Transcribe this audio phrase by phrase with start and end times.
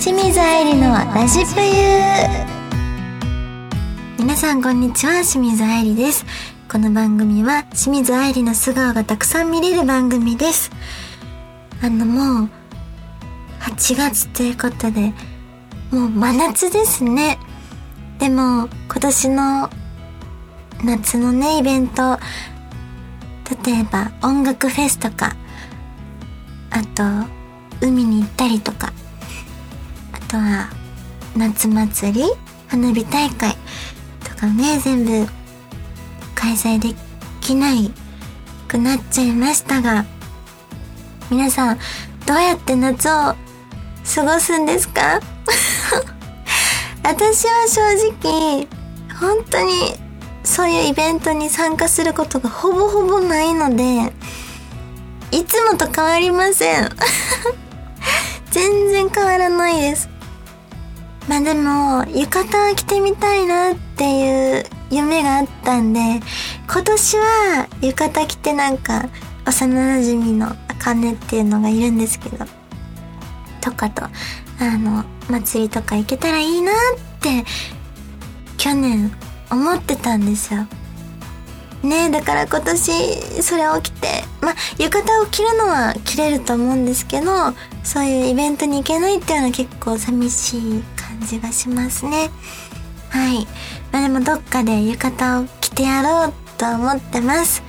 [0.00, 1.66] 清水愛理のラジプユ
[4.18, 5.12] 皆さんこんにちは。
[5.24, 6.24] 清水愛理です。
[6.72, 10.70] この番組は清水愛理の素顔がたくさん見れる番組です。
[11.82, 12.48] あのもう
[13.60, 15.12] 8月ということで
[15.90, 17.38] もう真夏ですね。
[18.18, 19.70] でも今年の
[20.82, 22.18] 夏のねイベント
[23.66, 25.36] 例えば音楽フェスとか
[26.70, 27.28] あと
[27.86, 28.94] 海に行ったりとか
[30.30, 30.68] とは
[31.36, 32.22] 夏祭り
[32.68, 33.56] 花火大会
[34.24, 35.26] とかね全部
[36.34, 36.94] 開催で
[37.40, 37.90] きない
[38.68, 40.04] くなっちゃいましたが
[41.30, 41.78] 皆さん
[42.26, 43.36] どうやって夏を過
[44.24, 45.20] ごすんですか？
[47.02, 47.80] 私は正
[48.22, 48.68] 直
[49.20, 49.94] 本当に
[50.44, 54.12] そういうイベントに参加することがほぼほぼないので
[55.32, 56.90] いつもと変わりません。
[58.50, 60.09] 全然変わらないです。
[61.30, 66.00] まあでも、浴衣を着てみたいなっていう夢があったんで、
[66.68, 69.08] 今年は浴衣着てなんか、
[69.44, 72.44] 幼馴染のあかねっていうのがいるんですけど、
[73.60, 74.10] とかと、あ
[74.76, 76.74] の、祭りとか行けたらいいなっ
[77.20, 77.44] て、
[78.58, 79.12] 去年
[79.52, 80.66] 思ってたんですよ。
[81.84, 87.30] ねだから今年それを着て、まあ、浴衣を着るのは着れると思うんですけど、
[87.84, 90.82] そういうイベントに行けないっていうのは結構寂しい
[91.26, 92.30] じがしますね。
[93.10, 93.46] はい。
[93.92, 97.62] まあでもどっかで浴衣を着てやろうと思ってます。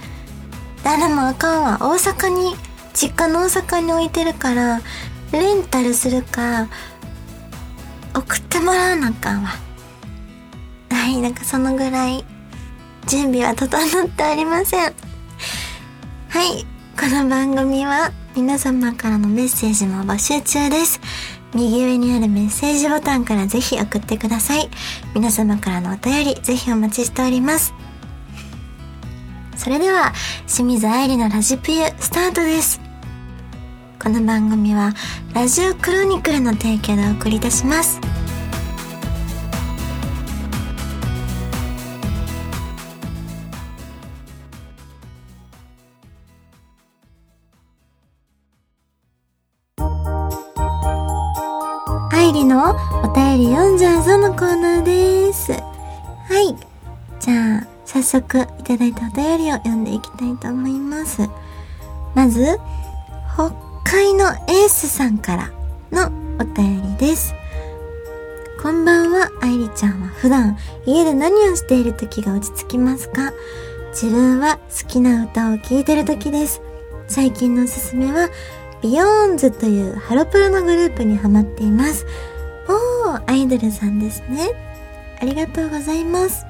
[0.83, 1.77] 誰もあかんわ。
[1.81, 2.55] 大阪に、
[2.94, 4.81] 実家の大阪に置いてるから、
[5.31, 6.67] レンタルするか、
[8.13, 9.49] 送ってもらわなあかんわ。
[10.91, 12.25] はい、なんかそのぐらい、
[13.07, 14.94] 準備は整っておりません。
[16.29, 16.66] はい、
[16.99, 21.02] この番組は皆様からのメッセージも募集中です。
[21.53, 24.69] 右上にあるメッセージボタンからぜひ送ってください。
[25.13, 27.73] 皆様からのお便り、ぜひお待ちしております。
[29.57, 30.13] それでは、
[30.47, 32.79] 清水愛理のラジプユスタートです。
[34.01, 34.94] この番組は、
[35.34, 38.00] ラジオクロニクルの提供でお送りいたします。
[58.11, 61.29] 速いただいたお便りを読んでいきたいと思います。
[62.13, 62.59] まず、
[63.33, 63.53] 北
[63.85, 65.51] 海のエースさんから
[65.91, 67.33] のお便りです。
[68.61, 73.31] こんばんは、愛理ちゃんは普段家で何をしている時が落ち着きますか？
[73.91, 76.61] 自分は好きな歌を聴いてる時です。
[77.07, 78.29] 最近のおすすめは
[78.81, 82.05] BEYOOOOONDS というハロプロのグループにハマっています。
[82.67, 84.50] おー、アイドルさんですね。
[85.21, 86.45] ありがとうございます。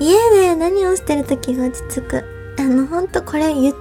[0.00, 2.24] 家で何をしてる時が落ち着く。
[2.58, 3.72] あの、ほんとこれ前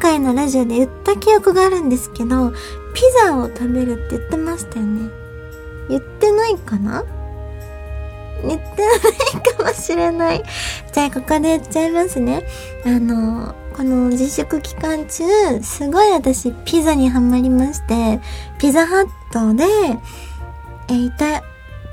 [0.00, 2.50] 回のラジオで言った記憶があるんですけど、
[2.94, 5.10] ピザを食べるって言ってましたよね。
[5.88, 7.04] 言ってないかな？
[8.44, 10.42] 言ってないかもしれない。
[10.92, 12.44] じゃあ、ここで言っちゃいますね。
[12.84, 18.20] あの、この自粛期間中、すごい私ピザにハマりまして、
[18.58, 19.64] ピザハットで、
[20.88, 21.42] え、いた、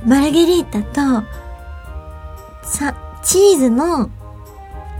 [0.06, 1.24] マルゲリータと、
[2.64, 4.10] さ、チーズの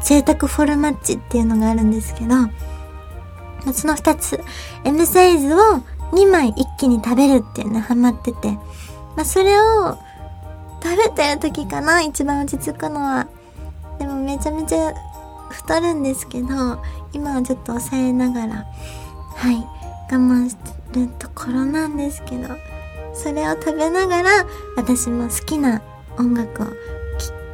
[0.02, 2.36] 贅沢フォルマッチっていうのがあるんですけど、
[3.74, 4.40] その二つ、
[4.84, 5.60] M サイズを
[6.12, 8.52] 2枚一気に食べるっていうのハマってて、
[9.16, 9.98] まあ、それを
[10.82, 13.28] 食べてる時かな、一番落ち着くのは。
[14.00, 14.94] でもめちゃめちゃ
[15.50, 16.82] 太るんですけど、
[17.12, 18.66] 今はちょっと抑えながら、
[19.36, 19.56] はい、
[20.12, 22.48] 我慢してるところなんですけど、
[23.14, 24.30] それを食べながら、
[24.78, 25.82] 私も好きな
[26.18, 26.68] 音楽を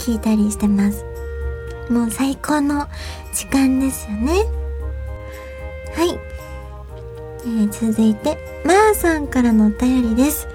[0.06, 1.04] 聴いたりしてます。
[1.90, 2.88] もう最高の
[3.34, 4.34] 時間ですよね。
[5.96, 6.20] はい。
[7.42, 10.48] えー、続いて、まーさんからのお便りです。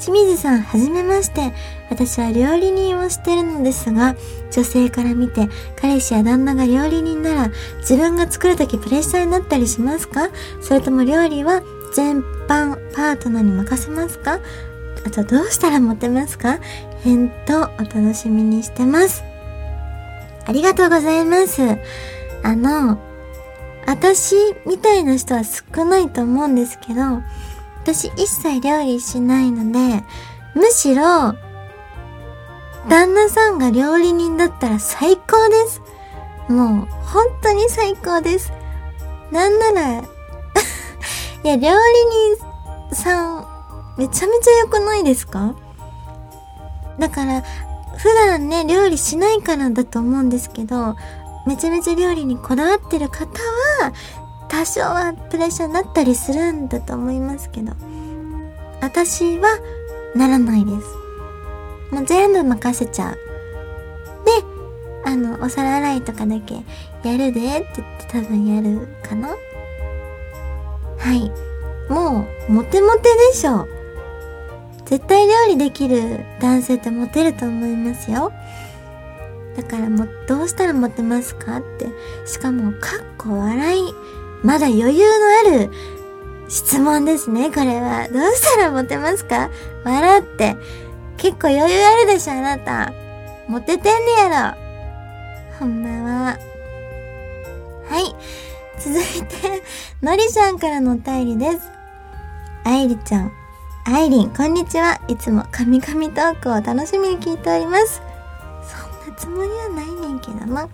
[0.00, 1.54] 清水さん、はじめまして。
[1.88, 4.16] 私は料理人をしてるのですが、
[4.50, 5.48] 女性から見て、
[5.80, 10.28] 彼氏や旦那が料理人なら、自分が作るときプレッシャーになったりしますか？
[10.60, 11.62] それとも料理は
[11.94, 14.40] 全般パートナーに任せますか？
[15.06, 16.58] あとどうしたらモテますか？
[17.02, 19.22] 返答お楽しみにしてます。
[20.46, 21.62] ありがとうございます。
[22.42, 22.98] あの、
[23.86, 24.34] 私
[24.66, 27.00] みたいな人は少ないと思うんですけど、
[27.82, 30.04] 私一切料理しないので、
[30.54, 31.34] むしろ、
[32.88, 35.82] 旦那さんが料理人だったら最高です。
[36.48, 38.52] もう、本当に最高です。
[39.30, 39.90] なんなら
[41.44, 41.74] いや、料理
[42.90, 43.53] 人さん
[43.96, 45.54] めちゃめちゃ良くないですか？
[46.98, 47.42] だから、
[47.96, 50.96] 普段ね、料理しないからだと思うんですけど、
[51.46, 53.26] めちゃめちゃ料理にこだわってる方
[53.80, 53.92] は、
[54.48, 57.72] 多少はプレッシャーになったりするんだと思いますけど、
[58.80, 59.58] 私は
[60.14, 60.86] ならないです。
[61.94, 63.14] もう全部任せちゃう。
[63.14, 66.54] で、あの、お皿洗いとかだけ
[67.02, 69.36] やるでって言って多分やるかなは
[71.12, 71.30] い。
[71.92, 73.02] もう、モテモテ
[73.32, 73.66] でしょ。
[74.86, 78.32] 絶対料理できる男性ってモテると思いますよ。
[79.56, 81.86] だからもう、どうしたらモテますかって。
[82.26, 83.82] しかも、かっこ笑い。
[84.42, 85.04] まだ余裕
[85.46, 85.70] のある
[86.48, 88.08] 質問ですね、これは。
[88.08, 89.48] どうしたらモテますか？
[89.84, 90.56] 笑って。
[91.16, 92.92] 結構余裕あるでしょ、あなた。
[93.48, 95.58] モテてんねやろ。
[95.58, 95.88] ほんま
[96.32, 96.38] は。
[97.88, 98.14] はい。
[98.78, 99.62] 続いて、
[100.02, 101.60] のりちゃんからのお便りです。
[102.64, 103.32] あいりちゃん。
[103.86, 104.98] あいりん、こんにちは。
[105.08, 108.00] いつも神々トークを楽しみに聞いております。
[108.62, 110.62] そんなつもりはないねんけどな。
[110.62, 110.68] は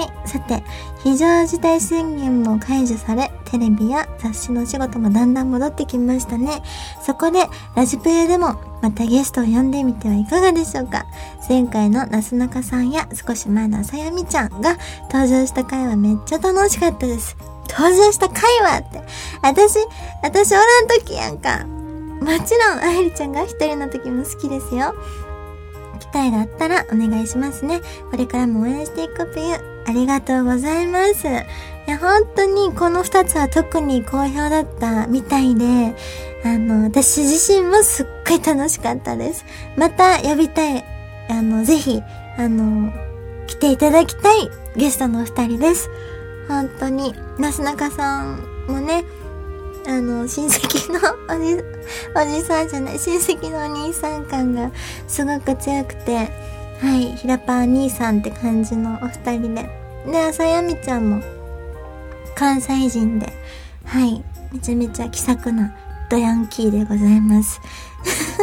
[0.00, 0.28] い。
[0.28, 0.62] さて、
[1.02, 6.62] 非常事態宣言も解除され、テレビや雑誌のお仕事もだんだん戻ってきましたね。
[7.04, 11.04] そこで、ラジプレでもまたゲストを呼んでみてはいかがでしょうか
[11.48, 14.76] 前回のなすなかさんや少し前のあさやみちゃんが
[15.10, 17.36] 登場した回はめっちゃ楽しかったです。
[17.68, 19.02] 登場した回はって。
[19.42, 19.78] 私、
[20.22, 21.75] 私おらん時やんか。
[22.20, 24.94] もちろん、あゆりちゃんが一人の時も好きですよ。
[25.98, 27.80] 機会があったらお願いしますね。
[28.10, 29.76] これからも応援していくぷゆ。
[29.86, 31.26] ありがとうございます。
[31.28, 35.94] いや、本当にこの二つは特に好評だったみたいで、
[36.44, 39.44] あの、私自身もすっごい楽しかったです。
[39.76, 40.84] また呼びたい。
[41.28, 42.00] あの、ぜひ、
[42.38, 42.92] あの、
[43.46, 45.88] 来ていただきたいゲストのお二人です。
[46.48, 49.04] 本当に、なすなかさんもね、
[49.86, 50.98] あの、親戚の
[51.32, 51.54] おじ、
[52.14, 54.70] おじさんじゃない、親戚のお兄さん感が
[55.06, 56.16] すごく強くて、
[56.80, 59.70] はい、ひらぱー兄さんって感じのお二人で。
[60.10, 61.22] で、あさやみちゃんも
[62.34, 63.32] 関西人で、
[63.84, 64.22] はい、
[64.52, 65.72] めちゃめちゃ気さくな
[66.10, 67.60] ドヤンキーでございます。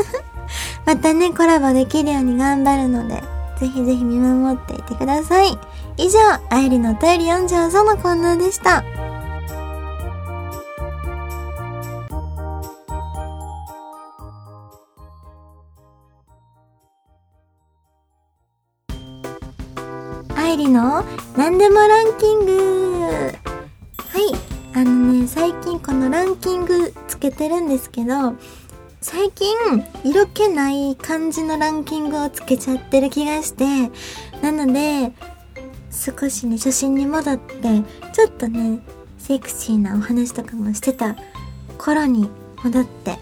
[0.86, 3.24] またね、コラボできるように頑張るので、
[3.60, 5.58] ぜひぜひ見守っていてください。
[5.98, 6.20] 以上、
[6.50, 8.84] あゆりのお便り読んじゃうぞのコーナーでした。
[21.36, 23.08] 何でもランキング。
[23.08, 23.32] は
[24.20, 24.54] い。
[24.76, 28.36] あのね最近このランキングつけてるんですけど
[29.02, 29.56] 最近
[30.04, 33.66] 色気ない感じのランキングをつけちゃってる気がして
[34.42, 35.12] なので
[35.92, 37.62] 少しね初心に戻って
[38.14, 38.80] ちょっとね
[39.20, 41.16] セクシーなお話とかもしてた
[41.78, 42.28] 頃に
[42.64, 43.20] 戻って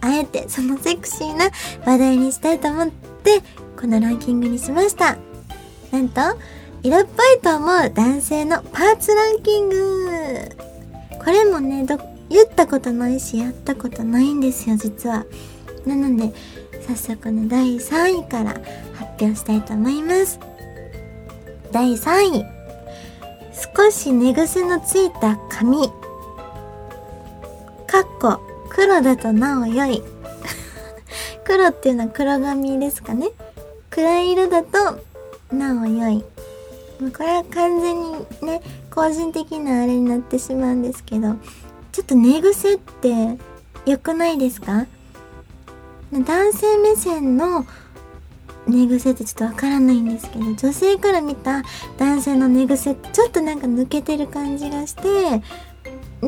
[0.00, 1.50] あえてそのセクシーな
[1.84, 3.42] 話題にしたいと思って
[3.80, 5.18] このランキングにしました。
[5.92, 6.20] なんと、
[6.86, 9.76] 色っぽいと思う男性のパーツランキング。
[11.18, 11.98] これもね、ど、
[12.30, 15.26] 言ったことないし、やったことないんですよ、実は。
[15.84, 16.32] なので、
[16.86, 18.50] 早速ね、第3位から
[18.94, 20.38] 発表したいと思います。
[21.72, 22.44] 第3位。
[23.74, 25.88] 少し寝癖のついた髪。
[27.88, 28.38] かっこ、
[28.70, 30.04] 黒だとなお良い。
[31.42, 33.30] 黒っていうのは黒髪ですかね。
[33.90, 35.00] 暗い色だと
[35.50, 36.24] なお良い。
[36.98, 38.12] これは完全に
[38.42, 41.34] ね、個人的なあれになってしまうんですけど、
[41.92, 43.38] ちょっと寝癖って
[43.84, 44.86] 良くないですか？
[46.12, 47.66] 男性目線の
[48.66, 51.62] 寝癖ってちょっとわからないんですけど、女性から見た
[51.98, 55.42] 男性の寝癖ってちょっとなんか抜けてる感じがして、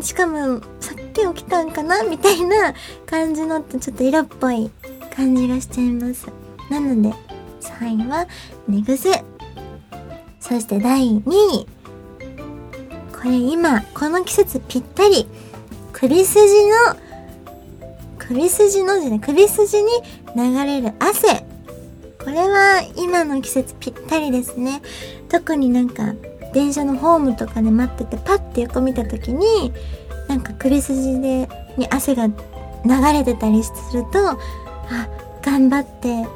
[0.02, 2.74] しかもさっき起きたんかなみたいな
[3.06, 4.70] 感じのってちょっと色っぽい
[5.16, 6.26] 感じがしちゃいます。
[6.70, 7.14] なので、
[7.60, 8.26] 3位は
[8.68, 9.24] 寝癖。
[10.48, 11.66] そして第2位。
[13.12, 15.28] これ今、この季節ぴったり。
[15.92, 16.74] 首筋の、
[18.18, 19.90] 首筋のじゃない、首筋に
[20.36, 21.44] 流れる汗。
[22.24, 24.80] これは今の季節ぴったりですね。
[25.28, 26.14] 特になんか、
[26.54, 29.72] 電車のホームとかで待っててパッて横見た時に、
[30.28, 32.32] なんか首筋で、に汗が流
[33.12, 34.38] れてたりすると、あ、
[35.42, 36.26] 頑張って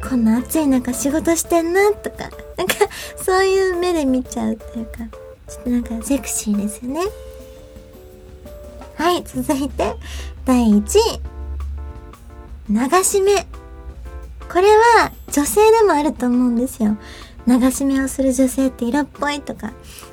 [0.00, 2.74] こんな暑い中仕事してんなとか、なんか
[3.16, 4.98] そういう目で見ちゃうっていうか、
[5.48, 7.00] ちょっとなんかセクシーですよね。
[8.96, 9.94] はい、続いて、
[10.44, 11.20] 第1位。
[12.70, 13.46] 流し目。
[14.50, 16.96] これは女性でもあると思うんですよ。
[17.46, 19.72] 流し目をする女性って色っぽいとか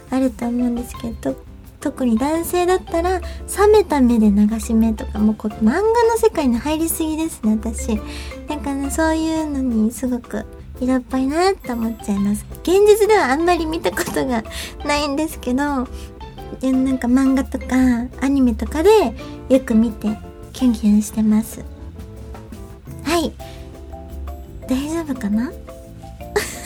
[0.09, 1.35] あると思うんですけど、
[1.85, 8.01] 特に男性だったら冷めた目で流し目とかもうこう漫画の世界に入りすぎですね私。
[8.49, 10.47] なんかねそういうのにすごく
[10.81, 12.43] 色っぽいなって思っちゃいます。
[12.63, 14.43] 現実ではあんまり見たことが
[14.83, 15.87] ないんですけどなん
[16.97, 17.65] か漫画とか
[18.19, 18.89] アニメとかで
[19.47, 20.07] よく見て
[20.53, 21.63] キュンキュンしてます。
[23.03, 23.31] はい。
[24.67, 25.51] 大丈夫かな？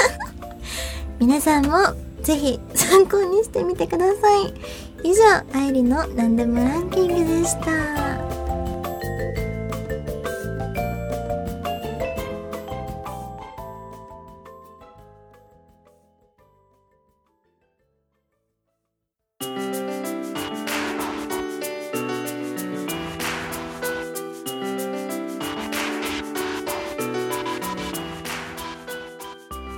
[1.19, 1.73] 皆さんも
[2.23, 4.88] ぜひ参考にしてみてください。
[5.03, 7.69] 以上愛理の何でもランキングでした。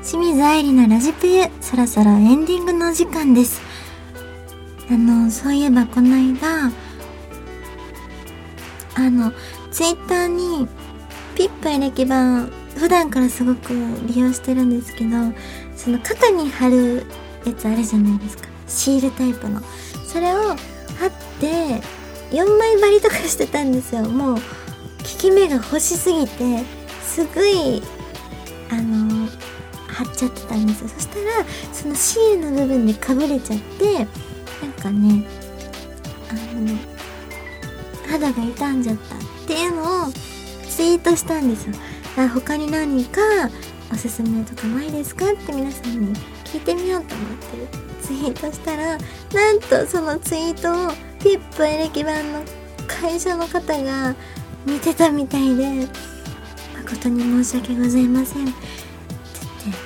[0.03, 3.70] 清水愛理のラジプユそろそろエンディングの時間です。
[4.91, 6.69] あのそういえばこの間
[8.95, 9.31] あの
[9.71, 10.67] ツイッターに
[11.33, 13.73] ピップエレキ板普段からすごく
[14.05, 15.11] 利用してるんですけど
[15.77, 17.05] その肩に貼る
[17.45, 18.49] やつあるじゃないですか。
[18.67, 19.61] シールタイプの。
[20.05, 20.55] それを
[20.99, 21.81] 貼って
[22.31, 24.03] 4枚張りとかしてたんですよ。
[24.03, 24.41] もう効
[25.03, 26.63] き目が欲しすぎて
[27.01, 27.81] すごい
[28.69, 29.27] あの
[29.87, 30.89] 貼っちゃってたんですよ。
[30.89, 34.07] そしたらそのシールの部分でかぶれちゃって
[34.61, 35.23] なんかね
[36.29, 36.77] あの
[38.09, 40.11] 肌が傷んじゃったっていうのを
[40.69, 41.75] ツイートしたんですよ。
[42.17, 43.21] あ他に何か
[43.91, 46.15] おすすめとかないですかって皆さんに
[46.45, 48.97] 聞いてみようと思ってツイートしたら
[49.33, 50.91] なんとそのツイートを
[51.21, 52.43] ピップエレキ板の
[52.87, 54.15] 会社の方が
[54.65, 55.87] 見てたみたいで
[56.75, 58.53] 誠に申し訳ございませんって
[59.63, 59.79] 言って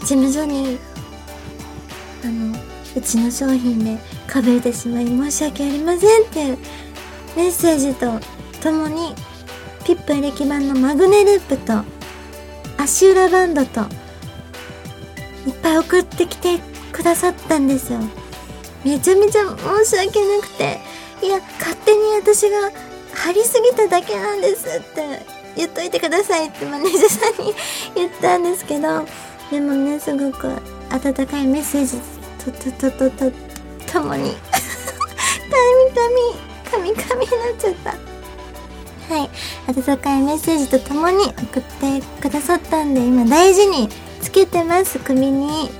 [0.00, 0.78] 事務所に
[2.24, 6.58] あのうちの商品でかぶれてしまい申し訳ありませんっていう
[7.36, 8.18] メッセージと
[8.62, 9.14] ともに
[9.84, 11.84] ピップエレキ板のマグネループと
[12.78, 13.82] 足裏バンドと
[15.46, 16.58] いっぱい送ってきて
[16.92, 18.00] くださったんですよ。
[18.84, 19.40] めちゃめちゃ
[19.84, 20.78] 申し訳なくて
[21.20, 22.70] いや勝手に私が
[23.14, 25.26] 貼りすぎただけなんですって
[25.56, 27.52] 言っといてくださいってマネージャーさんに
[27.96, 29.04] 言ったんですけど
[29.50, 30.48] でもねすごく
[30.90, 32.15] 温かいメッセージ
[32.52, 33.32] ととととと
[33.92, 34.34] ともに
[36.70, 37.90] 神神神神になっちゃった
[39.14, 39.30] はい
[39.68, 43.88] 温かいメッセージとともに送ってくださったんで今大事に
[44.20, 45.70] つけてます首に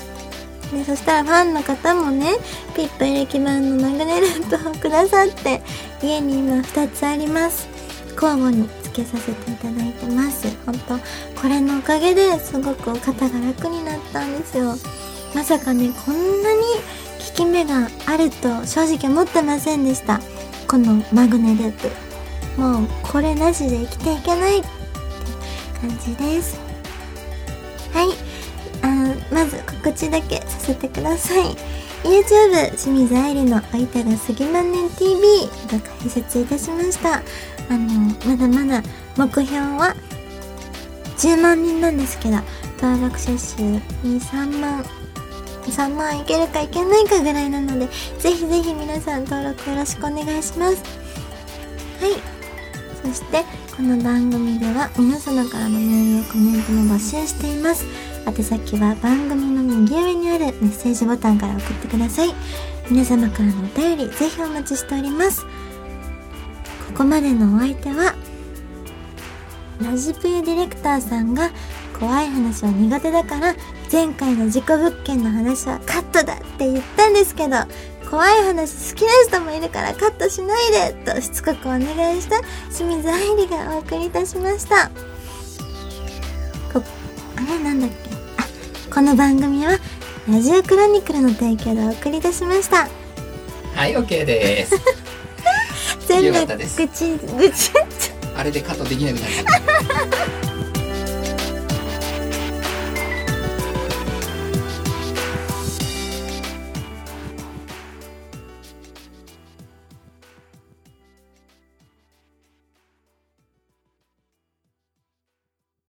[0.73, 2.32] でそしたらファンの方もね
[2.75, 5.61] ピップエレキ板のマグネループをくださって
[6.02, 7.68] 家に今2つあります
[8.14, 10.99] 交互につけさせていただいてます本当
[11.40, 14.75] これのおかげですごく肩が楽になったんですよ
[15.35, 16.62] まさかねこんなに
[17.28, 20.21] 効き目があると正直思ってませんでした。
[20.68, 22.06] このマグネループ。
[22.61, 24.68] もうこれなしで生きていけないって
[25.80, 26.59] 感じです。
[27.92, 28.09] はい。
[28.83, 31.56] あまず告知だけさせてください。
[32.02, 37.16] YouTube 清水愛理のおいたがすぎまんねん TV が開設いたしました。
[37.16, 37.23] あ
[37.71, 38.83] のまだまだ
[39.16, 39.97] 目標は
[41.18, 42.37] 10万人なんですけど
[42.80, 44.85] 登録者数23万
[45.70, 50.82] 3万いけるかいけないかぐらいなのでぜひぜひ皆さん登録よろしくお願いします。
[52.00, 52.12] はい。
[53.04, 53.44] そして
[53.76, 57.85] この番組では皆様からのメールやコメントも募集しています。
[58.26, 62.35] 宛先は番組の右上にあるメッセージボタンから送ってください。
[62.90, 65.42] 皆様からのお便りぜひお待ちしております。
[65.42, 65.49] こ
[66.99, 68.14] こまでのお相手は
[69.82, 71.50] ラジプユディレクターさんが
[71.99, 73.54] 怖い話は苦手だから
[73.90, 77.57] 前回の事故物件の話はカットだって言ったんですけど
[78.11, 82.40] 怖い話好きな人もいるからカットしないでとしつこくお願いした
[82.75, 84.90] 清水愛理がお送りいたしました。
[86.73, 86.83] こ
[87.37, 88.11] あれなんだっけ？
[88.38, 89.78] あこの番組は
[90.28, 92.88] ラジオクロニクルの提供でお送りいたしました。
[93.75, 94.75] はい、OK です。
[96.07, 96.47] 全部愚
[96.88, 97.73] 痴愚痴
[98.37, 100.46] あれでカットできなくなっちゃった。